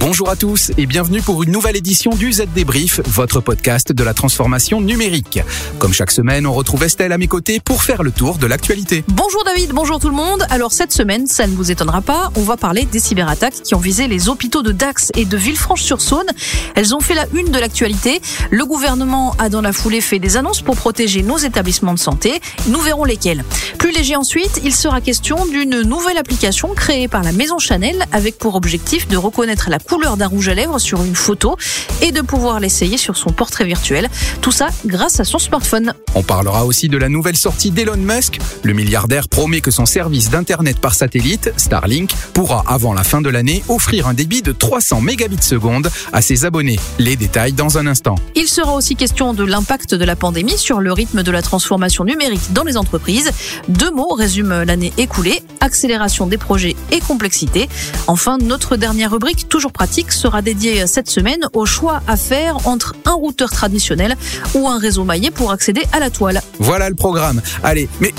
Bonjour 0.00 0.30
à 0.30 0.36
tous 0.36 0.72
et 0.78 0.86
bienvenue 0.86 1.20
pour 1.20 1.42
une 1.42 1.50
nouvelle 1.50 1.76
édition 1.76 2.12
du 2.12 2.32
Z 2.32 2.44
Débrief, 2.54 3.02
votre 3.04 3.42
podcast 3.42 3.92
de 3.92 4.02
la 4.02 4.14
transformation 4.14 4.80
numérique. 4.80 5.40
Comme 5.78 5.92
chaque 5.92 6.10
semaine, 6.10 6.46
on 6.46 6.54
retrouve 6.54 6.84
Estelle 6.84 7.12
à 7.12 7.18
mes 7.18 7.28
côtés 7.28 7.60
pour 7.60 7.82
faire 7.82 8.02
le 8.02 8.10
tour 8.10 8.38
de 8.38 8.46
l'actualité. 8.46 9.04
Bonjour 9.08 9.44
David, 9.44 9.72
bonjour 9.72 10.00
tout 10.00 10.08
le 10.08 10.14
monde. 10.14 10.46
Alors 10.48 10.72
cette 10.72 10.92
semaine, 10.92 11.26
ça 11.26 11.46
ne 11.46 11.54
vous 11.54 11.70
étonnera 11.70 12.00
pas, 12.00 12.32
on 12.34 12.40
va 12.40 12.56
parler 12.56 12.86
des 12.86 12.98
cyberattaques 12.98 13.62
qui 13.62 13.74
ont 13.74 13.78
visé 13.78 14.08
les 14.08 14.30
hôpitaux 14.30 14.62
de 14.62 14.72
Dax 14.72 15.12
et 15.16 15.26
de 15.26 15.36
Villefranche-sur-Saône. 15.36 16.28
Elles 16.76 16.94
ont 16.94 17.00
fait 17.00 17.14
la 17.14 17.26
une 17.34 17.50
de 17.50 17.58
l'actualité. 17.58 18.22
Le 18.50 18.64
gouvernement 18.64 19.36
a 19.38 19.50
dans 19.50 19.60
la 19.60 19.74
foulée 19.74 20.00
fait 20.00 20.18
des 20.18 20.38
annonces 20.38 20.62
pour 20.62 20.76
protéger 20.76 21.22
nos 21.22 21.36
établissements 21.36 21.92
de 21.92 21.98
santé. 21.98 22.40
Nous 22.68 22.80
verrons 22.80 23.04
lesquels. 23.04 23.44
Plus 23.76 23.92
léger 23.92 24.16
ensuite, 24.16 24.62
il 24.64 24.74
sera 24.74 25.02
question 25.02 25.44
d'une 25.44 25.82
nouvelle 25.82 26.16
application 26.16 26.68
créée 26.74 27.06
par 27.06 27.22
la 27.22 27.32
maison 27.32 27.58
Chanel 27.58 28.06
avec 28.12 28.38
pour 28.38 28.54
objectif 28.54 29.06
de 29.06 29.18
reconnaître 29.18 29.68
la 29.68 29.78
couleur 29.90 30.16
d'un 30.16 30.28
rouge 30.28 30.48
à 30.48 30.54
lèvres 30.54 30.78
sur 30.78 31.02
une 31.02 31.16
photo 31.16 31.56
et 32.00 32.12
de 32.12 32.20
pouvoir 32.20 32.60
l'essayer 32.60 32.96
sur 32.96 33.16
son 33.16 33.30
portrait 33.30 33.64
virtuel. 33.64 34.08
Tout 34.40 34.52
ça 34.52 34.68
grâce 34.86 35.18
à 35.18 35.24
son 35.24 35.40
smartphone. 35.40 35.94
On 36.14 36.22
parlera 36.22 36.64
aussi 36.64 36.88
de 36.88 36.96
la 36.96 37.08
nouvelle 37.08 37.36
sortie 37.36 37.72
d'Elon 37.72 37.96
Musk. 37.96 38.38
Le 38.62 38.72
milliardaire 38.72 39.28
promet 39.28 39.60
que 39.60 39.72
son 39.72 39.86
service 39.86 40.30
d'Internet 40.30 40.78
par 40.78 40.94
satellite, 40.94 41.52
Starlink, 41.56 42.12
pourra 42.34 42.62
avant 42.68 42.94
la 42.94 43.02
fin 43.02 43.20
de 43.20 43.28
l'année 43.28 43.64
offrir 43.68 44.06
un 44.06 44.14
débit 44.14 44.42
de 44.42 44.52
300 44.52 45.00
mégabits 45.00 45.42
seconde 45.42 45.90
à 46.12 46.22
ses 46.22 46.44
abonnés. 46.44 46.78
Les 47.00 47.16
détails 47.16 47.52
dans 47.52 47.76
un 47.76 47.88
instant. 47.88 48.14
Il 48.36 48.46
sera 48.46 48.74
aussi 48.74 48.94
question 48.94 49.34
de 49.34 49.42
l'impact 49.42 49.96
de 49.96 50.04
la 50.04 50.14
pandémie 50.14 50.56
sur 50.56 50.78
le 50.78 50.92
rythme 50.92 51.24
de 51.24 51.30
la 51.32 51.42
transformation 51.42 52.04
numérique 52.04 52.52
dans 52.52 52.64
les 52.64 52.76
entreprises. 52.76 53.32
Deux 53.66 53.90
mots 53.90 54.14
résument 54.14 54.62
l'année 54.64 54.92
écoulée, 54.98 55.42
accélération 55.60 56.28
des 56.28 56.38
projets 56.38 56.76
et 56.92 57.00
complexité. 57.00 57.68
Enfin, 58.06 58.38
notre 58.38 58.76
dernière 58.76 59.10
rubrique, 59.10 59.48
toujours 59.48 59.69
pratique 59.70 60.12
sera 60.12 60.42
dédiée 60.42 60.86
cette 60.86 61.10
semaine 61.10 61.40
au 61.52 61.66
choix 61.66 62.02
à 62.06 62.16
faire 62.16 62.66
entre 62.66 62.94
un 63.04 63.12
routeur 63.12 63.50
traditionnel 63.50 64.16
ou 64.54 64.68
un 64.68 64.78
réseau 64.78 65.04
maillé 65.04 65.30
pour 65.30 65.52
accéder 65.52 65.82
à 65.92 66.00
la 66.00 66.10
toile. 66.10 66.40
Voilà 66.58 66.88
le 66.88 66.96
programme. 66.96 67.40
Allez, 67.62 67.88
mais 68.00 68.12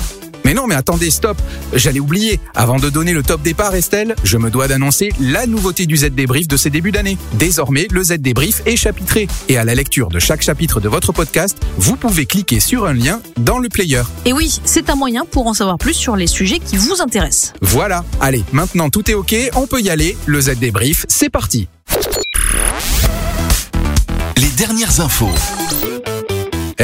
mais 0.52 0.60
non, 0.60 0.66
mais 0.66 0.74
attendez, 0.74 1.10
stop. 1.10 1.38
J'allais 1.72 1.98
oublier. 1.98 2.38
Avant 2.54 2.78
de 2.78 2.90
donner 2.90 3.14
le 3.14 3.22
top 3.22 3.40
départ, 3.40 3.74
Estelle, 3.74 4.14
je 4.22 4.36
me 4.36 4.50
dois 4.50 4.68
d'annoncer 4.68 5.08
la 5.18 5.46
nouveauté 5.46 5.86
du 5.86 5.96
Z 5.96 6.10
débrief 6.10 6.46
de 6.46 6.58
ces 6.58 6.68
débuts 6.68 6.92
d'année. 6.92 7.16
Désormais, 7.38 7.86
le 7.90 8.02
Z 8.02 8.18
débrief 8.18 8.60
est 8.66 8.76
chapitré. 8.76 9.28
Et 9.48 9.56
à 9.56 9.64
la 9.64 9.74
lecture 9.74 10.10
de 10.10 10.18
chaque 10.18 10.42
chapitre 10.42 10.78
de 10.78 10.90
votre 10.90 11.10
podcast, 11.12 11.56
vous 11.78 11.96
pouvez 11.96 12.26
cliquer 12.26 12.60
sur 12.60 12.84
un 12.84 12.92
lien 12.92 13.22
dans 13.38 13.58
le 13.58 13.70
player. 13.70 14.02
Et 14.26 14.34
oui, 14.34 14.60
c'est 14.66 14.90
un 14.90 14.94
moyen 14.94 15.24
pour 15.24 15.46
en 15.46 15.54
savoir 15.54 15.78
plus 15.78 15.94
sur 15.94 16.16
les 16.16 16.26
sujets 16.26 16.58
qui 16.58 16.76
vous 16.76 17.00
intéressent. 17.00 17.54
Voilà. 17.62 18.04
Allez, 18.20 18.44
maintenant 18.52 18.90
tout 18.90 19.10
est 19.10 19.14
OK, 19.14 19.34
on 19.54 19.66
peut 19.66 19.80
y 19.80 19.88
aller. 19.88 20.18
Le 20.26 20.38
Z 20.38 20.58
débrief, 20.58 21.06
c'est 21.08 21.30
parti. 21.30 21.66
Les 24.36 24.50
dernières 24.58 25.00
infos. 25.00 25.30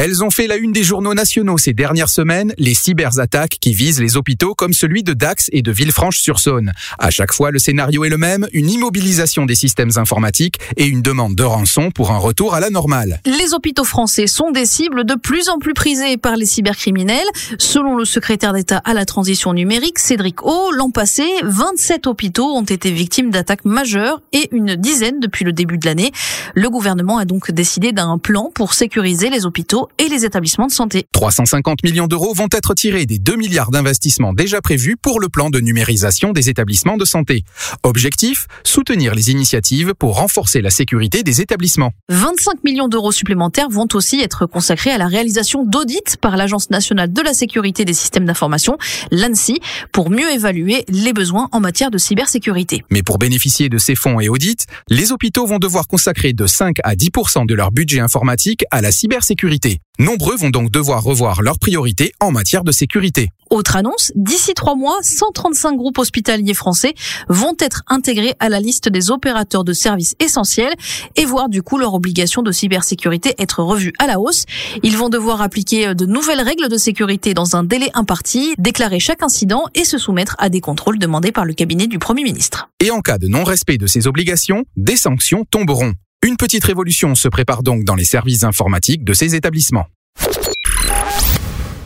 Elles 0.01 0.23
ont 0.23 0.29
fait 0.29 0.47
la 0.47 0.55
une 0.55 0.71
des 0.71 0.85
journaux 0.85 1.13
nationaux 1.13 1.57
ces 1.57 1.73
dernières 1.73 2.07
semaines, 2.07 2.53
les 2.57 2.73
cyberattaques 2.73 3.57
qui 3.59 3.73
visent 3.73 3.99
les 3.99 4.15
hôpitaux 4.15 4.55
comme 4.55 4.71
celui 4.71 5.03
de 5.03 5.11
Dax 5.11 5.49
et 5.51 5.61
de 5.61 5.73
Villefranche-sur-Saône. 5.73 6.71
À 6.97 7.09
chaque 7.09 7.33
fois, 7.33 7.51
le 7.51 7.59
scénario 7.59 8.05
est 8.05 8.09
le 8.09 8.15
même, 8.15 8.47
une 8.53 8.69
immobilisation 8.69 9.45
des 9.45 9.55
systèmes 9.55 9.89
informatiques 9.97 10.55
et 10.77 10.85
une 10.85 11.01
demande 11.01 11.35
de 11.35 11.43
rançon 11.43 11.91
pour 11.91 12.11
un 12.11 12.17
retour 12.17 12.53
à 12.55 12.61
la 12.61 12.69
normale. 12.69 13.19
Les 13.25 13.53
hôpitaux 13.53 13.83
français 13.83 14.27
sont 14.27 14.51
des 14.51 14.65
cibles 14.65 15.03
de 15.03 15.15
plus 15.15 15.49
en 15.49 15.59
plus 15.59 15.73
prisées 15.73 16.15
par 16.15 16.37
les 16.37 16.45
cybercriminels. 16.45 17.27
Selon 17.57 17.97
le 17.97 18.05
secrétaire 18.05 18.53
d'État 18.53 18.77
à 18.77 18.93
la 18.93 19.03
transition 19.03 19.53
numérique, 19.53 19.99
Cédric 19.99 20.45
O, 20.45 20.71
l'an 20.71 20.91
passé, 20.91 21.25
27 21.43 22.07
hôpitaux 22.07 22.47
ont 22.55 22.63
été 22.63 22.89
victimes 22.89 23.31
d'attaques 23.31 23.65
majeures 23.65 24.21
et 24.31 24.47
une 24.53 24.77
dizaine 24.77 25.19
depuis 25.19 25.43
le 25.43 25.51
début 25.51 25.77
de 25.77 25.85
l'année. 25.85 26.13
Le 26.55 26.69
gouvernement 26.69 27.17
a 27.17 27.25
donc 27.25 27.51
décidé 27.51 27.91
d'un 27.91 28.17
plan 28.17 28.49
pour 28.55 28.73
sécuriser 28.73 29.29
les 29.29 29.45
hôpitaux 29.45 29.88
et 29.97 30.07
les 30.07 30.25
établissements 30.25 30.67
de 30.67 30.71
santé. 30.71 31.07
350 31.11 31.83
millions 31.83 32.07
d'euros 32.07 32.33
vont 32.33 32.47
être 32.51 32.73
tirés 32.73 33.05
des 33.05 33.19
2 33.19 33.35
milliards 33.35 33.71
d'investissements 33.71 34.33
déjà 34.33 34.61
prévus 34.61 34.97
pour 34.97 35.19
le 35.19 35.29
plan 35.29 35.49
de 35.49 35.59
numérisation 35.59 36.31
des 36.31 36.49
établissements 36.49 36.97
de 36.97 37.05
santé. 37.05 37.43
Objectif, 37.83 38.47
soutenir 38.63 39.15
les 39.15 39.31
initiatives 39.31 39.93
pour 39.93 40.17
renforcer 40.17 40.61
la 40.61 40.69
sécurité 40.69 41.23
des 41.23 41.41
établissements. 41.41 41.91
25 42.09 42.63
millions 42.63 42.87
d'euros 42.87 43.11
supplémentaires 43.11 43.69
vont 43.69 43.87
aussi 43.93 44.21
être 44.21 44.45
consacrés 44.45 44.91
à 44.91 44.97
la 44.97 45.07
réalisation 45.07 45.63
d'audits 45.65 46.17
par 46.21 46.37
l'Agence 46.37 46.69
nationale 46.69 47.11
de 47.11 47.21
la 47.21 47.33
sécurité 47.33 47.85
des 47.85 47.93
systèmes 47.93 48.25
d'information, 48.25 48.77
l'ANSI, 49.11 49.59
pour 49.91 50.09
mieux 50.09 50.31
évaluer 50.31 50.85
les 50.87 51.13
besoins 51.13 51.49
en 51.51 51.59
matière 51.59 51.91
de 51.91 51.97
cybersécurité. 51.97 52.83
Mais 52.89 53.03
pour 53.03 53.17
bénéficier 53.17 53.69
de 53.69 53.77
ces 53.77 53.95
fonds 53.95 54.19
et 54.19 54.29
audits, 54.29 54.65
les 54.89 55.11
hôpitaux 55.11 55.45
vont 55.45 55.59
devoir 55.59 55.87
consacrer 55.87 56.33
de 56.33 56.45
5 56.45 56.77
à 56.83 56.95
10% 56.95 57.45
de 57.45 57.53
leur 57.53 57.71
budget 57.71 57.99
informatique 57.99 58.63
à 58.71 58.81
la 58.81 58.91
cybersécurité. 58.91 59.78
Nombreux 59.99 60.37
vont 60.37 60.49
donc 60.49 60.71
devoir 60.71 61.03
revoir 61.03 61.41
leurs 61.41 61.59
priorités 61.59 62.13
en 62.21 62.31
matière 62.31 62.63
de 62.63 62.71
sécurité. 62.71 63.31
Autre 63.49 63.75
annonce, 63.75 64.13
d'ici 64.15 64.53
trois 64.53 64.75
mois, 64.75 64.97
135 65.01 65.75
groupes 65.75 65.97
hospitaliers 65.97 66.53
français 66.53 66.93
vont 67.27 67.55
être 67.59 67.83
intégrés 67.87 68.33
à 68.39 68.47
la 68.47 68.61
liste 68.61 68.87
des 68.87 69.11
opérateurs 69.11 69.65
de 69.65 69.73
services 69.73 70.15
essentiels 70.19 70.73
et 71.17 71.25
voir 71.25 71.49
du 71.49 71.63
coup 71.63 71.77
leur 71.77 71.95
obligation 71.95 72.43
de 72.43 72.51
cybersécurité 72.51 73.35
être 73.39 73.61
revue 73.61 73.91
à 73.99 74.07
la 74.07 74.21
hausse. 74.21 74.45
Ils 74.83 74.95
vont 74.95 75.09
devoir 75.09 75.41
appliquer 75.41 75.93
de 75.93 76.05
nouvelles 76.05 76.41
règles 76.41 76.69
de 76.69 76.77
sécurité 76.77 77.33
dans 77.33 77.57
un 77.57 77.63
délai 77.63 77.89
imparti, 77.93 78.53
déclarer 78.57 79.01
chaque 79.01 79.21
incident 79.21 79.65
et 79.75 79.83
se 79.83 79.97
soumettre 79.97 80.37
à 80.39 80.47
des 80.47 80.61
contrôles 80.61 80.97
demandés 80.97 81.33
par 81.33 81.43
le 81.43 81.53
cabinet 81.53 81.87
du 81.87 81.99
Premier 81.99 82.23
ministre. 82.23 82.69
Et 82.79 82.91
en 82.91 83.01
cas 83.01 83.17
de 83.17 83.27
non-respect 83.27 83.77
de 83.77 83.87
ces 83.87 84.07
obligations, 84.07 84.63
des 84.77 84.95
sanctions 84.95 85.43
tomberont. 85.51 85.93
Une 86.21 86.35
petite 86.35 86.65
révolution 86.65 87.15
se 87.15 87.29
prépare 87.29 87.63
donc 87.63 87.85
dans 87.85 87.95
les 87.95 88.03
services 88.03 88.43
informatiques 88.43 89.05
de 89.05 89.13
ces 89.13 89.35
établissements. 89.35 89.87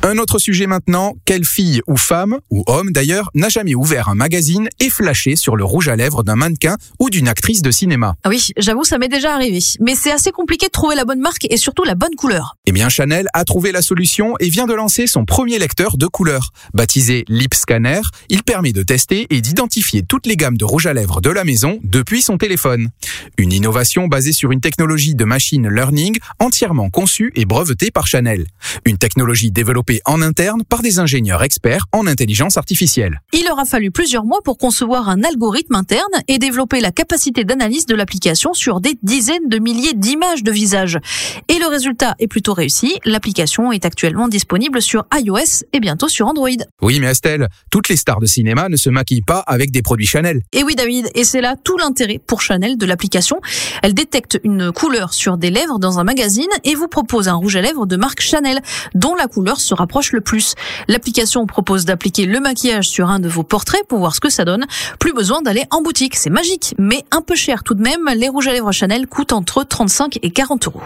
Un 0.05 0.17
autre 0.17 0.37
sujet 0.37 0.67
maintenant, 0.67 1.15
quelle 1.23 1.45
fille 1.45 1.81
ou 1.87 1.95
femme, 1.95 2.37
ou 2.49 2.65
homme 2.67 2.91
d'ailleurs, 2.91 3.31
n'a 3.35 3.47
jamais 3.47 3.73
ouvert 3.73 4.09
un 4.09 4.15
magazine 4.15 4.67
et 4.81 4.89
flashé 4.89 5.37
sur 5.37 5.55
le 5.55 5.63
rouge 5.63 5.87
à 5.87 5.95
lèvres 5.95 6.23
d'un 6.23 6.35
mannequin 6.35 6.75
ou 6.99 7.09
d'une 7.09 7.29
actrice 7.29 7.61
de 7.61 7.71
cinéma? 7.71 8.17
Ah 8.25 8.29
oui, 8.29 8.49
j'avoue, 8.57 8.83
ça 8.83 8.97
m'est 8.97 9.07
déjà 9.07 9.33
arrivé. 9.33 9.59
Mais 9.79 9.95
c'est 9.95 10.11
assez 10.11 10.31
compliqué 10.31 10.65
de 10.65 10.71
trouver 10.71 10.95
la 10.95 11.05
bonne 11.05 11.21
marque 11.21 11.47
et 11.49 11.55
surtout 11.55 11.85
la 11.85 11.95
bonne 11.95 12.15
couleur. 12.17 12.57
Eh 12.65 12.73
bien, 12.73 12.89
Chanel 12.89 13.29
a 13.33 13.45
trouvé 13.45 13.71
la 13.71 13.81
solution 13.81 14.33
et 14.41 14.49
vient 14.49 14.65
de 14.65 14.73
lancer 14.73 15.07
son 15.07 15.23
premier 15.23 15.57
lecteur 15.57 15.95
de 15.95 16.07
couleurs. 16.07 16.49
Baptisé 16.73 17.23
Lip 17.29 17.53
Scanner, 17.53 18.01
il 18.27 18.43
permet 18.43 18.73
de 18.73 18.83
tester 18.83 19.27
et 19.29 19.39
d'identifier 19.39 20.03
toutes 20.03 20.27
les 20.27 20.35
gammes 20.35 20.57
de 20.57 20.65
rouge 20.65 20.85
à 20.85 20.93
lèvres 20.93 21.21
de 21.21 21.29
la 21.29 21.45
maison 21.45 21.79
depuis 21.81 22.21
son 22.21 22.37
téléphone. 22.37 22.89
Une 23.37 23.53
innovation 23.53 24.07
basée 24.07 24.33
sur 24.33 24.51
une 24.51 24.59
technologie 24.59 25.15
de 25.15 25.23
machine 25.23 25.69
learning 25.69 26.17
entièrement 26.39 26.89
conçue 26.89 27.31
et 27.35 27.45
brevetée 27.45 27.89
par 27.89 28.05
Chanel. 28.05 28.47
Une 28.83 28.97
technologie 28.97 29.51
développée 29.51 29.92
en 30.05 30.21
interne 30.21 30.63
par 30.67 30.81
des 30.81 30.99
ingénieurs 30.99 31.43
experts 31.43 31.85
en 31.91 32.07
intelligence 32.07 32.57
artificielle. 32.57 33.21
Il 33.33 33.49
aura 33.51 33.65
fallu 33.65 33.91
plusieurs 33.91 34.25
mois 34.25 34.39
pour 34.43 34.57
concevoir 34.57 35.09
un 35.09 35.23
algorithme 35.23 35.75
interne 35.75 36.01
et 36.27 36.37
développer 36.37 36.79
la 36.79 36.91
capacité 36.91 37.43
d'analyse 37.43 37.85
de 37.85 37.95
l'application 37.95 38.53
sur 38.53 38.81
des 38.81 38.97
dizaines 39.03 39.47
de 39.47 39.59
milliers 39.59 39.93
d'images 39.93 40.43
de 40.43 40.51
visage. 40.51 40.99
Et 41.47 41.59
le 41.59 41.67
résultat 41.67 42.15
est 42.19 42.27
plutôt 42.27 42.53
réussi. 42.53 42.99
L'application 43.05 43.71
est 43.71 43.85
actuellement 43.85 44.27
disponible 44.27 44.81
sur 44.81 45.05
iOS 45.13 45.65
et 45.73 45.79
bientôt 45.79 46.07
sur 46.07 46.27
Android. 46.27 46.49
Oui, 46.81 46.99
mais 46.99 47.07
Estelle, 47.07 47.47
toutes 47.69 47.89
les 47.89 47.97
stars 47.97 48.19
de 48.19 48.25
cinéma 48.25 48.69
ne 48.69 48.75
se 48.75 48.89
maquillent 48.89 49.21
pas 49.21 49.39
avec 49.47 49.71
des 49.71 49.81
produits 49.81 50.05
Chanel. 50.05 50.41
Et 50.51 50.63
oui, 50.63 50.75
David, 50.75 51.09
et 51.15 51.23
c'est 51.23 51.41
là 51.41 51.55
tout 51.61 51.77
l'intérêt 51.77 52.19
pour 52.19 52.41
Chanel 52.41 52.77
de 52.77 52.85
l'application. 52.85 53.39
Elle 53.81 53.93
détecte 53.93 54.39
une 54.43 54.71
couleur 54.71 55.13
sur 55.13 55.37
des 55.37 55.49
lèvres 55.49 55.79
dans 55.79 55.99
un 55.99 56.03
magazine 56.03 56.49
et 56.63 56.75
vous 56.75 56.87
propose 56.87 57.27
un 57.27 57.35
rouge 57.35 57.55
à 57.55 57.61
lèvres 57.61 57.85
de 57.85 57.95
marque 57.95 58.21
Chanel, 58.21 58.61
dont 58.95 59.15
la 59.15 59.27
couleur 59.27 59.59
se 59.59 59.73
rapproche 59.83 60.13
le 60.13 60.21
plus. 60.21 60.55
L'application 60.87 61.45
propose 61.45 61.83
d'appliquer 61.83 62.25
le 62.25 62.39
maquillage 62.39 62.87
sur 62.87 63.09
un 63.09 63.19
de 63.19 63.27
vos 63.27 63.43
portraits 63.43 63.85
pour 63.89 63.99
voir 63.99 64.15
ce 64.15 64.21
que 64.21 64.29
ça 64.29 64.45
donne. 64.45 64.65
Plus 64.97 65.11
besoin 65.11 65.41
d'aller 65.41 65.65
en 65.71 65.81
boutique, 65.81 66.15
c'est 66.15 66.29
magique, 66.29 66.73
mais 66.79 67.03
un 67.11 67.21
peu 67.21 67.35
cher 67.35 67.63
tout 67.63 67.73
de 67.73 67.81
même. 67.81 68.09
Les 68.15 68.29
rouges 68.29 68.47
à 68.47 68.53
lèvres 68.53 68.71
Chanel 68.71 69.07
coûtent 69.07 69.33
entre 69.33 69.65
35 69.65 70.19
et 70.21 70.31
40 70.31 70.67
euros. 70.67 70.81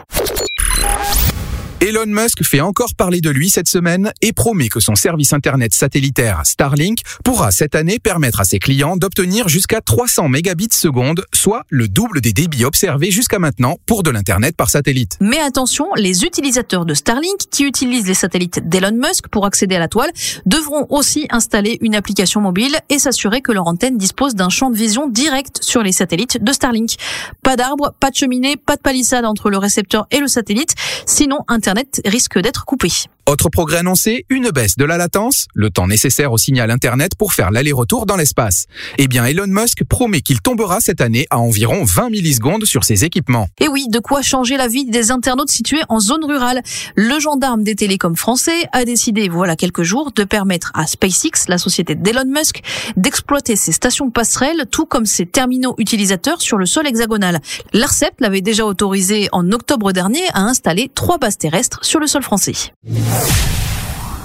Elon 1.79 2.07
Musk 2.07 2.43
fait 2.43 2.59
encore 2.59 2.95
parler 2.95 3.21
de 3.21 3.29
lui 3.29 3.51
cette 3.51 3.67
semaine 3.67 4.11
et 4.23 4.33
promet 4.33 4.67
que 4.67 4.79
son 4.79 4.95
service 4.95 5.31
internet 5.31 5.75
satellitaire 5.75 6.41
Starlink 6.43 7.01
pourra 7.23 7.51
cette 7.51 7.75
année 7.75 7.99
permettre 7.99 8.41
à 8.41 8.45
ses 8.45 8.57
clients 8.57 8.97
d'obtenir 8.97 9.47
jusqu'à 9.47 9.79
300 9.79 10.27
mégabits 10.27 10.69
seconde, 10.71 11.23
soit 11.35 11.65
le 11.69 11.87
double 11.87 12.19
des 12.19 12.33
débits 12.33 12.65
observés 12.65 13.11
jusqu'à 13.11 13.37
maintenant 13.37 13.77
pour 13.85 14.01
de 14.01 14.09
l'internet 14.09 14.55
par 14.57 14.71
satellite. 14.71 15.17
Mais 15.21 15.37
attention, 15.37 15.85
les 15.95 16.23
utilisateurs 16.23 16.83
de 16.83 16.95
Starlink 16.95 17.41
qui 17.51 17.63
utilisent 17.63 18.07
les 18.07 18.15
satellites 18.15 18.67
d'Elon 18.67 18.97
Musk 18.97 19.27
pour 19.27 19.45
accéder 19.45 19.75
à 19.75 19.79
la 19.79 19.87
toile 19.87 20.09
devront 20.47 20.87
aussi 20.89 21.27
installer 21.29 21.77
une 21.81 21.93
application 21.93 22.41
mobile 22.41 22.75
et 22.89 22.97
s'assurer 22.97 23.41
que 23.41 23.51
leur 23.51 23.67
antenne 23.67 23.99
dispose 23.99 24.33
d'un 24.33 24.49
champ 24.49 24.71
de 24.71 24.77
vision 24.77 25.07
direct 25.07 25.59
sur 25.61 25.83
les 25.83 25.91
satellites 25.91 26.43
de 26.43 26.51
Starlink. 26.51 26.95
Pas 27.43 27.55
d'arbres, 27.55 27.93
pas 27.99 28.09
de 28.09 28.15
cheminée, 28.15 28.57
pas 28.57 28.77
de 28.77 28.81
palissade 28.81 29.25
entre 29.25 29.51
le 29.51 29.59
récepteur 29.59 30.07
et 30.09 30.17
le 30.17 30.27
satellite, 30.27 30.73
sinon 31.05 31.41
internet 31.47 31.66
Internet 31.67 31.99
risque 32.05 32.39
d'être 32.39 32.63
coupé. 32.63 32.87
Autre 33.29 33.49
progrès 33.49 33.79
annoncé, 33.79 34.25
une 34.29 34.51
baisse 34.51 34.77
de 34.77 34.85
la 34.85 34.95
latence, 34.95 35.47
le 35.53 35.69
temps 35.69 35.85
nécessaire 35.85 36.31
au 36.31 36.37
signal 36.37 36.71
Internet 36.71 37.11
pour 37.17 37.33
faire 37.33 37.51
l'aller-retour 37.51 38.05
dans 38.05 38.15
l'espace. 38.15 38.67
Eh 38.97 39.09
bien, 39.09 39.25
Elon 39.25 39.47
Musk 39.47 39.83
promet 39.83 40.21
qu'il 40.21 40.39
tombera 40.39 40.79
cette 40.79 41.01
année 41.01 41.27
à 41.29 41.37
environ 41.37 41.83
20 41.83 42.09
millisecondes 42.09 42.63
sur 42.63 42.85
ses 42.85 43.03
équipements. 43.03 43.49
Et 43.59 43.67
oui, 43.67 43.87
de 43.89 43.99
quoi 43.99 44.21
changer 44.21 44.55
la 44.55 44.69
vie 44.69 44.85
des 44.85 45.11
internautes 45.11 45.51
situés 45.51 45.81
en 45.89 45.99
zone 45.99 46.23
rurale. 46.23 46.61
Le 46.95 47.19
gendarme 47.19 47.63
des 47.63 47.75
télécoms 47.75 48.15
français 48.15 48.69
a 48.71 48.85
décidé, 48.85 49.27
voilà 49.27 49.57
quelques 49.57 49.83
jours, 49.83 50.13
de 50.13 50.23
permettre 50.23 50.71
à 50.73 50.87
SpaceX, 50.87 51.49
la 51.49 51.57
société 51.57 51.95
d'Elon 51.95 52.31
Musk, 52.33 52.61
d'exploiter 52.95 53.57
ses 53.57 53.73
stations 53.73 54.09
passerelles, 54.09 54.67
tout 54.71 54.85
comme 54.85 55.05
ses 55.05 55.25
terminaux 55.25 55.75
utilisateurs 55.79 56.39
sur 56.39 56.57
le 56.57 56.65
sol 56.65 56.87
hexagonal. 56.87 57.41
L'ARCEP 57.73 58.21
l'avait 58.21 58.39
déjà 58.39 58.65
autorisé 58.65 59.27
en 59.33 59.51
octobre 59.51 59.91
dernier 59.91 60.23
à 60.33 60.43
installer 60.43 60.89
trois 60.95 61.17
bases 61.17 61.37
terrestres 61.37 61.83
sur 61.83 61.99
le 61.99 62.07
sol 62.07 62.23
français. 62.23 62.53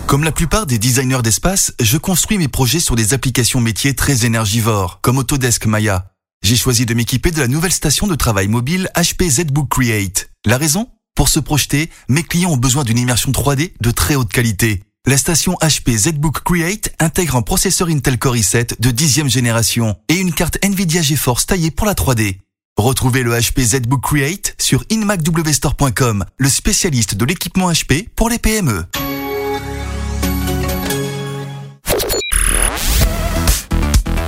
Comme 0.06 0.24
la 0.24 0.32
plupart 0.32 0.66
des 0.66 0.78
designers 0.78 1.22
d'espace, 1.22 1.72
je 1.80 1.96
construis 1.96 2.36
mes 2.36 2.48
projets 2.48 2.80
sur 2.80 2.96
des 2.96 3.14
applications 3.14 3.60
métiers 3.60 3.94
très 3.94 4.26
énergivores, 4.26 5.00
comme 5.00 5.18
Autodesk 5.18 5.64
Maya. 5.66 6.12
J'ai 6.42 6.56
choisi 6.56 6.84
de 6.84 6.92
m'équiper 6.92 7.30
de 7.30 7.40
la 7.40 7.48
nouvelle 7.48 7.72
station 7.72 8.06
de 8.06 8.14
travail 8.14 8.48
mobile 8.48 8.90
HP 8.94 9.30
ZBook 9.30 9.68
Create. 9.70 10.30
La 10.44 10.58
raison? 10.58 10.90
Pour 11.14 11.28
se 11.28 11.40
projeter, 11.40 11.88
mes 12.08 12.22
clients 12.22 12.50
ont 12.50 12.56
besoin 12.56 12.84
d'une 12.84 12.98
immersion 12.98 13.30
3D 13.30 13.72
de 13.80 13.90
très 13.90 14.14
haute 14.14 14.30
qualité. 14.30 14.82
La 15.06 15.16
station 15.16 15.56
HP 15.62 15.96
ZBook 15.96 16.42
Create 16.44 16.94
intègre 16.98 17.36
un 17.36 17.42
processeur 17.42 17.88
Intel 17.88 18.18
Core 18.18 18.36
i7 18.36 18.80
de 18.80 18.90
dixième 18.90 19.30
génération 19.30 19.96
et 20.08 20.16
une 20.16 20.32
carte 20.32 20.58
Nvidia 20.62 21.00
GeForce 21.02 21.46
taillée 21.46 21.70
pour 21.70 21.86
la 21.86 21.94
3D. 21.94 22.38
Retrouvez 22.78 23.22
le 23.22 23.32
HP 23.32 23.60
ZBook 23.60 24.00
Create 24.02 24.54
sur 24.58 24.82
inmacwstore.com, 24.88 26.24
le 26.38 26.48
spécialiste 26.48 27.14
de 27.14 27.24
l'équipement 27.26 27.70
HP 27.70 28.08
pour 28.16 28.30
les 28.30 28.38
PME. 28.38 28.84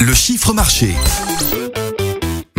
Le 0.01 0.15
chiffre 0.15 0.53
marché. 0.53 0.95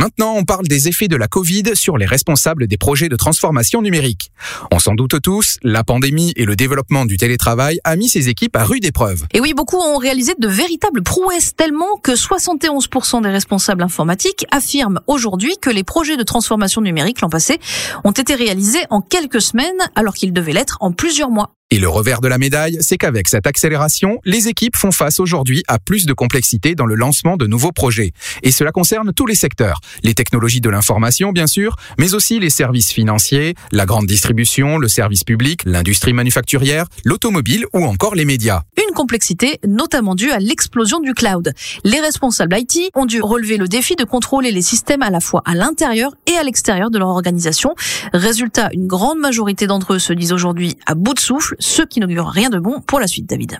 Maintenant, 0.05 0.35
on 0.35 0.43
parle 0.43 0.67
des 0.67 0.87
effets 0.87 1.07
de 1.07 1.15
la 1.15 1.27
Covid 1.27 1.63
sur 1.73 1.97
les 1.97 2.05
responsables 2.05 2.67
des 2.67 2.77
projets 2.77 3.09
de 3.09 3.15
transformation 3.15 3.81
numérique. 3.81 4.31
On 4.71 4.77
s'en 4.77 4.93
doute 4.93 5.19
tous, 5.19 5.57
la 5.63 5.83
pandémie 5.83 6.31
et 6.35 6.45
le 6.45 6.55
développement 6.55 7.05
du 7.05 7.17
télétravail 7.17 7.79
a 7.83 7.95
mis 7.95 8.07
ces 8.07 8.29
équipes 8.29 8.55
à 8.55 8.65
rude 8.65 8.85
épreuve. 8.85 9.25
Et 9.33 9.39
oui, 9.39 9.55
beaucoup 9.55 9.77
ont 9.77 9.97
réalisé 9.97 10.33
de 10.37 10.47
véritables 10.47 11.01
prouesses 11.01 11.55
tellement 11.55 11.97
que 12.03 12.11
71% 12.11 13.23
des 13.23 13.29
responsables 13.29 13.81
informatiques 13.81 14.45
affirment 14.51 14.99
aujourd'hui 15.07 15.55
que 15.59 15.71
les 15.71 15.83
projets 15.83 16.17
de 16.17 16.23
transformation 16.23 16.81
numérique 16.81 17.21
l'an 17.21 17.29
passé 17.29 17.59
ont 18.03 18.11
été 18.11 18.35
réalisés 18.35 18.85
en 18.91 19.01
quelques 19.01 19.41
semaines 19.41 19.89
alors 19.95 20.13
qu'ils 20.13 20.33
devaient 20.33 20.53
l'être 20.53 20.77
en 20.81 20.91
plusieurs 20.91 21.31
mois. 21.31 21.55
Et 21.71 21.79
le 21.79 21.89
revers 21.89 22.21
de 22.21 22.27
la 22.27 22.37
médaille, 22.37 22.77
c'est 22.79 22.97
qu'avec 22.97 23.27
cette 23.27 23.47
accélération, 23.47 24.19
les 24.23 24.47
équipes 24.47 24.75
font 24.75 24.91
face 24.91 25.19
aujourd'hui 25.19 25.63
à 25.67 25.79
plus 25.79 26.05
de 26.05 26.13
complexité 26.13 26.75
dans 26.75 26.85
le 26.85 26.93
lancement 26.93 27.37
de 27.37 27.47
nouveaux 27.47 27.71
projets. 27.71 28.11
Et 28.43 28.51
cela 28.51 28.71
concerne 28.71 29.11
tous 29.13 29.25
les 29.25 29.33
secteurs. 29.33 29.79
Les 30.03 30.13
technologies 30.13 30.61
de 30.61 30.69
l'information, 30.69 31.31
bien 31.31 31.47
sûr, 31.47 31.75
mais 31.97 32.13
aussi 32.13 32.39
les 32.39 32.51
services 32.51 32.91
financiers, 32.91 33.55
la 33.71 33.87
grande 33.87 34.05
distribution, 34.05 34.77
le 34.77 34.87
service 34.87 35.23
public, 35.23 35.61
l'industrie 35.65 36.13
manufacturière, 36.13 36.85
l'automobile 37.03 37.65
ou 37.73 37.83
encore 37.83 38.13
les 38.13 38.25
médias. 38.25 38.61
Une 38.77 38.93
complexité 38.93 39.59
notamment 39.67 40.13
due 40.13 40.29
à 40.29 40.37
l'explosion 40.37 40.99
du 40.99 41.15
cloud. 41.15 41.51
Les 41.83 41.99
responsables 41.99 42.55
IT 42.59 42.91
ont 42.93 43.07
dû 43.07 43.23
relever 43.23 43.57
le 43.57 43.67
défi 43.67 43.95
de 43.95 44.03
contrôler 44.03 44.51
les 44.51 44.61
systèmes 44.61 45.01
à 45.01 45.09
la 45.09 45.19
fois 45.19 45.41
à 45.45 45.55
l'intérieur 45.55 46.13
et 46.27 46.37
à 46.37 46.43
l'extérieur 46.43 46.91
de 46.91 46.99
leur 46.99 47.07
organisation. 47.07 47.73
Résultat, 48.13 48.69
une 48.71 48.85
grande 48.85 49.17
majorité 49.17 49.65
d'entre 49.65 49.95
eux 49.95 49.99
se 49.99 50.13
disent 50.13 50.31
aujourd'hui 50.31 50.77
à 50.85 50.93
bout 50.93 51.15
de 51.15 51.19
souffle 51.19 51.54
ce 51.59 51.81
qui 51.81 51.99
n'augure 51.99 52.27
rien 52.27 52.49
de 52.49 52.59
bon 52.59 52.81
pour 52.81 52.99
la 52.99 53.07
suite, 53.07 53.29
David. 53.29 53.59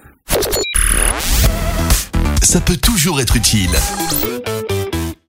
Ça 2.42 2.62
peut 2.62 2.78
toujours 2.78 3.22
être 3.22 3.36
utile. 3.36 3.72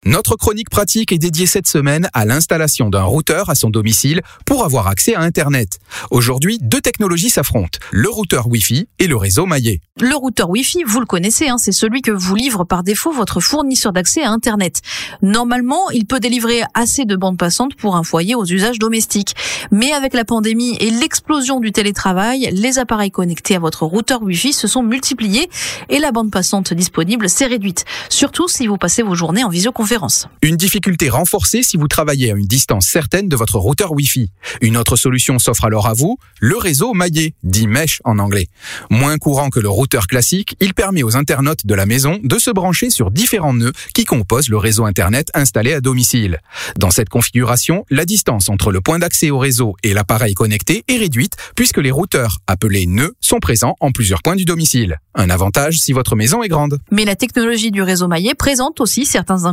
Notre 0.07 0.37
chronique 0.37 0.71
pratique 0.71 1.11
est 1.11 1.19
dédiée 1.19 1.47
cette 1.47 1.67
semaine 1.67 2.09
à 2.13 2.25
l'installation 2.25 2.91
d'un 2.91 3.03
routeur 3.03 3.51
à 3.51 3.57
son 3.57 3.71
domicile 3.71 4.23
pour 4.45 4.65
avoir 4.65 4.87
accès 4.87 5.17
à 5.17 5.21
Internet. 5.21 5.81
Aujourd'hui, 6.13 6.59
deux 6.63 6.81
technologies 6.81 7.29
s'affrontent, 7.29 7.81
le 7.91 8.09
routeur 8.09 8.47
Wi-Fi 8.47 8.87
et 9.01 9.09
le 9.09 9.17
réseau 9.17 9.47
maillé. 9.47 9.81
Le 10.01 10.15
routeur 10.15 10.49
Wi-Fi, 10.49 10.85
vous 10.87 11.01
le 11.01 11.07
connaissez, 11.07 11.49
hein, 11.49 11.57
c'est 11.59 11.73
celui 11.73 12.03
que 12.03 12.13
vous 12.13 12.37
livre 12.37 12.63
par 12.63 12.85
défaut 12.85 13.11
votre 13.11 13.41
fournisseur 13.41 13.93
d'accès 13.93 14.23
à 14.23 14.31
Internet. 14.31 14.81
Normalement, 15.23 15.91
il 15.91 16.07
peut 16.07 16.21
délivrer 16.21 16.63
assez 16.75 17.05
de 17.05 17.17
bandes 17.17 17.39
passantes 17.39 17.75
pour 17.75 17.97
un 17.97 18.05
foyer 18.05 18.37
aux 18.37 18.45
usages 18.45 18.79
domestiques. 18.79 19.35
Mais 19.73 19.91
avec 19.91 20.15
la 20.15 20.25
pandémie 20.25 20.77
et 20.79 20.91
l'explosion 20.91 21.59
du 21.59 21.73
télétravail, 21.73 22.49
les 22.53 22.79
appareils 22.79 23.11
connectés 23.11 23.57
à 23.57 23.59
votre 23.59 23.85
routeur 23.85 24.23
Wi-Fi 24.23 24.53
se 24.53 24.69
sont 24.69 24.85
multipliés 24.85 25.51
et 25.89 25.99
la 25.99 26.13
bande 26.13 26.31
passante 26.31 26.73
disponible 26.73 27.29
s'est 27.29 27.47
réduite. 27.47 27.85
Surtout 28.09 28.47
si 28.47 28.69
vous 28.69 28.77
passez 28.77 29.03
vos 29.03 29.17
journées 29.17 29.43
en 29.43 29.49
visioconférence. 29.49 29.96
Une 30.43 30.57
difficulté 30.57 31.09
renforcée 31.09 31.63
si 31.63 31.77
vous 31.77 31.89
travaillez 31.89 32.31
à 32.31 32.35
une 32.35 32.47
distance 32.47 32.87
certaine 32.87 33.29
de 33.29 33.37
votre 33.37 33.59
routeur 33.59 33.93
Wi-Fi. 33.93 34.31
Une 34.61 34.77
autre 34.77 34.97
solution 34.97 35.39
s'offre 35.39 35.65
alors 35.65 35.87
à 35.87 35.95
vous, 35.95 36.19
le 36.41 36.57
réseau 36.57 36.93
maillé, 36.93 37.35
dit 37.43 37.67
mesh 37.67 38.01
en 38.05 38.19
anglais. 38.19 38.49
Moins 38.91 39.19
courant 39.19 39.51
que 39.51 39.61
le 39.61 39.69
routeur 39.69 40.07
classique, 40.07 40.57
il 40.61 40.75
permet 40.75 41.03
aux 41.03 41.17
internautes 41.17 41.67
de 41.67 41.75
la 41.75 41.87
maison 41.87 42.21
de 42.23 42.39
se 42.39 42.51
brancher 42.51 42.91
sur 42.91 43.11
différents 43.11 43.55
nœuds 43.55 43.73
qui 43.95 44.05
composent 44.05 44.49
le 44.49 44.59
réseau 44.59 44.85
Internet 44.85 45.31
installé 45.35 45.73
à 45.73 45.81
domicile. 45.81 46.41
Dans 46.79 46.91
cette 46.91 47.09
configuration, 47.09 47.85
la 47.91 48.05
distance 48.05 48.49
entre 48.49 48.73
le 48.73 48.81
point 48.81 48.99
d'accès 48.99 49.31
au 49.31 49.39
réseau 49.39 49.77
et 49.83 49.95
l'appareil 49.95 50.35
connecté 50.35 50.85
est 50.89 50.97
réduite 50.97 51.37
puisque 51.55 51.79
les 51.79 51.91
routeurs, 51.91 52.39
appelés 52.47 52.87
nœuds, 52.87 53.15
sont 53.21 53.41
présents 53.41 53.77
en 53.81 53.93
plusieurs 53.93 54.23
points 54.23 54.37
du 54.37 54.45
domicile. 54.45 54.99
Un 55.15 55.31
avantage 55.31 55.79
si 55.79 55.93
votre 55.93 56.15
maison 56.15 56.43
est 56.43 56.49
grande. 56.49 56.79
Mais 56.91 57.05
la 57.05 57.17
technologie 57.17 57.71
du 57.71 57.83
réseau 57.83 58.09
maillé 58.09 58.35
présente 58.35 58.81
aussi 58.81 59.07
certains 59.07 59.47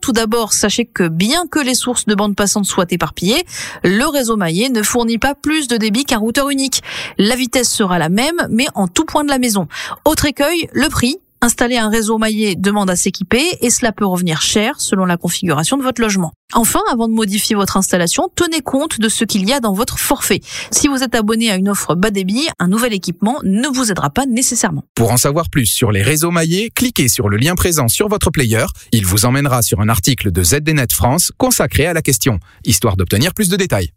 tout 0.00 0.12
d'abord, 0.12 0.52
sachez 0.52 0.84
que 0.84 1.08
bien 1.08 1.46
que 1.46 1.58
les 1.58 1.74
sources 1.74 2.06
de 2.06 2.14
bande 2.14 2.36
passante 2.36 2.66
soient 2.66 2.86
éparpillées, 2.90 3.44
le 3.82 4.06
réseau 4.06 4.36
maillé 4.36 4.68
ne 4.68 4.82
fournit 4.82 5.18
pas 5.18 5.34
plus 5.34 5.68
de 5.68 5.76
débit 5.76 6.04
qu'un 6.04 6.18
routeur 6.18 6.50
unique. 6.50 6.82
La 7.18 7.36
vitesse 7.36 7.70
sera 7.70 7.98
la 7.98 8.08
même, 8.08 8.46
mais 8.50 8.66
en 8.74 8.88
tout 8.88 9.04
point 9.04 9.24
de 9.24 9.30
la 9.30 9.38
maison. 9.38 9.68
Autre 10.04 10.26
écueil, 10.26 10.68
le 10.72 10.88
prix. 10.88 11.18
Installer 11.42 11.78
un 11.78 11.88
réseau 11.88 12.18
maillé 12.18 12.54
demande 12.54 12.90
à 12.90 12.96
s'équiper 12.96 13.42
et 13.62 13.70
cela 13.70 13.92
peut 13.92 14.04
revenir 14.04 14.42
cher 14.42 14.78
selon 14.78 15.06
la 15.06 15.16
configuration 15.16 15.78
de 15.78 15.82
votre 15.82 16.02
logement. 16.02 16.32
Enfin, 16.52 16.80
avant 16.92 17.08
de 17.08 17.14
modifier 17.14 17.56
votre 17.56 17.78
installation, 17.78 18.28
tenez 18.34 18.60
compte 18.60 19.00
de 19.00 19.08
ce 19.08 19.24
qu'il 19.24 19.48
y 19.48 19.52
a 19.54 19.60
dans 19.60 19.72
votre 19.72 19.98
forfait. 19.98 20.40
Si 20.70 20.86
vous 20.86 21.02
êtes 21.02 21.14
abonné 21.14 21.50
à 21.50 21.56
une 21.56 21.70
offre 21.70 21.94
bas 21.94 22.10
débit, 22.10 22.48
un 22.58 22.68
nouvel 22.68 22.92
équipement 22.92 23.38
ne 23.42 23.68
vous 23.68 23.90
aidera 23.90 24.10
pas 24.10 24.26
nécessairement. 24.26 24.84
Pour 24.94 25.12
en 25.12 25.16
savoir 25.16 25.48
plus 25.48 25.64
sur 25.64 25.92
les 25.92 26.02
réseaux 26.02 26.30
maillés, 26.30 26.70
cliquez 26.74 27.08
sur 27.08 27.30
le 27.30 27.38
lien 27.38 27.54
présent 27.54 27.88
sur 27.88 28.08
votre 28.08 28.30
player. 28.30 28.66
Il 28.92 29.06
vous 29.06 29.24
emmènera 29.24 29.62
sur 29.62 29.80
un 29.80 29.88
article 29.88 30.32
de 30.32 30.42
ZDNet 30.42 30.92
France 30.92 31.32
consacré 31.38 31.86
à 31.86 31.94
la 31.94 32.02
question, 32.02 32.38
histoire 32.64 32.98
d'obtenir 32.98 33.32
plus 33.32 33.48
de 33.48 33.56
détails. 33.56 33.92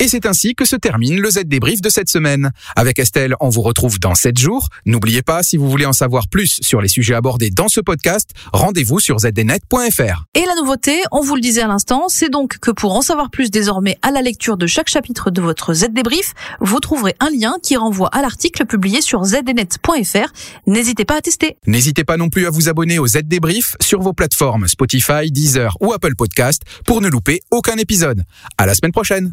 Et 0.00 0.06
c'est 0.06 0.26
ainsi 0.26 0.54
que 0.54 0.64
se 0.64 0.76
termine 0.76 1.20
le 1.20 1.28
Z 1.28 1.40
débrief 1.46 1.80
de 1.80 1.88
cette 1.88 2.08
semaine. 2.08 2.52
Avec 2.76 3.00
Estelle, 3.00 3.34
on 3.40 3.48
vous 3.48 3.62
retrouve 3.62 3.98
dans 3.98 4.14
7 4.14 4.38
jours. 4.38 4.68
N'oubliez 4.86 5.22
pas, 5.22 5.42
si 5.42 5.56
vous 5.56 5.68
voulez 5.68 5.86
en 5.86 5.92
savoir 5.92 6.28
plus 6.28 6.60
sur 6.62 6.80
les 6.80 6.86
sujets 6.86 7.14
abordés 7.14 7.50
dans 7.50 7.66
ce 7.66 7.80
podcast, 7.80 8.30
rendez-vous 8.52 9.00
sur 9.00 9.18
zdnet.fr. 9.18 10.24
Et 10.36 10.44
la 10.46 10.54
nouveauté, 10.54 11.02
on 11.10 11.20
vous 11.20 11.34
le 11.34 11.40
disait 11.40 11.62
à 11.62 11.66
l'instant, 11.66 12.04
c'est 12.06 12.30
donc 12.30 12.58
que 12.58 12.70
pour 12.70 12.94
en 12.94 13.02
savoir 13.02 13.28
plus 13.28 13.50
désormais 13.50 13.98
à 14.02 14.12
la 14.12 14.22
lecture 14.22 14.56
de 14.56 14.68
chaque 14.68 14.88
chapitre 14.88 15.32
de 15.32 15.40
votre 15.40 15.74
Z 15.74 15.88
débrief, 15.90 16.32
vous 16.60 16.78
trouverez 16.78 17.16
un 17.18 17.30
lien 17.30 17.56
qui 17.60 17.76
renvoie 17.76 18.08
à 18.12 18.22
l'article 18.22 18.66
publié 18.66 19.00
sur 19.00 19.24
zdnet.fr. 19.24 20.32
N'hésitez 20.68 21.06
pas 21.06 21.16
à 21.16 21.20
tester. 21.20 21.56
N'hésitez 21.66 22.04
pas 22.04 22.16
non 22.16 22.28
plus 22.28 22.46
à 22.46 22.50
vous 22.50 22.68
abonner 22.68 23.00
au 23.00 23.08
Z 23.08 23.22
débrief 23.24 23.74
sur 23.80 24.00
vos 24.00 24.12
plateformes 24.12 24.68
Spotify, 24.68 25.32
Deezer 25.32 25.76
ou 25.80 25.92
Apple 25.92 26.14
Podcast 26.14 26.62
pour 26.86 27.00
ne 27.00 27.08
louper 27.08 27.40
aucun 27.50 27.76
épisode. 27.78 28.22
À 28.58 28.66
la 28.66 28.74
semaine 28.74 28.92
prochaine. 28.92 29.32